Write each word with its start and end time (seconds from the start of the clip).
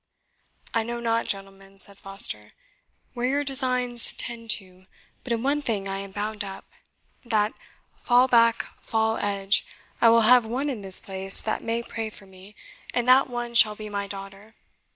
"I 0.73 0.81
know 0.81 0.99
not, 0.99 1.27
gentlemen," 1.27 1.77
said 1.77 1.99
Foster, 1.99 2.49
"where 3.13 3.27
your 3.27 3.43
designs 3.43 4.13
tend 4.13 4.49
to; 4.57 4.85
but 5.23 5.31
in 5.31 5.43
one 5.43 5.61
thing 5.61 5.87
I 5.87 5.99
am 5.99 6.09
bound 6.09 6.43
up, 6.43 6.65
that, 7.23 7.53
fall 8.01 8.27
back 8.27 8.65
fall 8.81 9.17
edge, 9.17 9.63
I 10.01 10.09
will 10.09 10.21
have 10.21 10.43
one 10.43 10.71
in 10.71 10.81
this 10.81 10.99
place 10.99 11.39
that 11.43 11.61
may 11.61 11.83
pray 11.83 12.09
for 12.09 12.25
me, 12.25 12.55
and 12.95 13.07
that 13.07 13.29
one 13.29 13.53
shall 13.53 13.75
be 13.75 13.89
my 13.89 14.07
daughter. 14.07 14.55